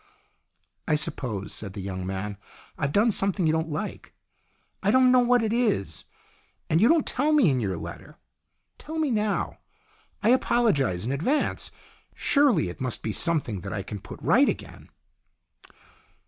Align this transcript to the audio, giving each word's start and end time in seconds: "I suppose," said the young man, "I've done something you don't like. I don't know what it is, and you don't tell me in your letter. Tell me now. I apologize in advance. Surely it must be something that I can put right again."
"I 0.87 0.95
suppose," 0.95 1.53
said 1.53 1.73
the 1.73 1.79
young 1.79 2.07
man, 2.07 2.37
"I've 2.75 2.91
done 2.91 3.11
something 3.11 3.45
you 3.45 3.53
don't 3.53 3.69
like. 3.69 4.15
I 4.81 4.89
don't 4.89 5.11
know 5.11 5.19
what 5.19 5.43
it 5.43 5.53
is, 5.53 6.05
and 6.71 6.81
you 6.81 6.89
don't 6.89 7.05
tell 7.05 7.31
me 7.31 7.51
in 7.51 7.59
your 7.59 7.77
letter. 7.77 8.17
Tell 8.79 8.97
me 8.97 9.11
now. 9.11 9.59
I 10.23 10.29
apologize 10.29 11.05
in 11.05 11.11
advance. 11.11 11.69
Surely 12.15 12.67
it 12.67 12.81
must 12.81 13.03
be 13.03 13.11
something 13.13 13.61
that 13.61 13.73
I 13.73 13.83
can 13.83 13.99
put 13.99 14.19
right 14.23 14.49
again." 14.49 14.89